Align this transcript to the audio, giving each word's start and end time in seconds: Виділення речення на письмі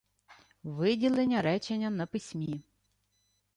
Виділення 0.63 1.41
речення 1.41 1.89
на 1.89 2.05
письмі 2.05 2.61